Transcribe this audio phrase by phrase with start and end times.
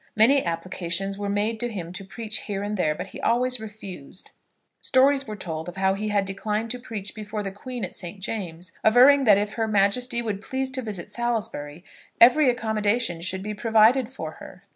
[0.15, 4.31] Many applications were made to him to preach here and there, but he always refused.
[4.81, 8.19] Stories were told of how he had declined to preach before the Queen at St.
[8.19, 11.83] James's, averring that if Her Majesty would please to visit Salisbury,
[12.19, 14.63] every accommodation should be provided for her.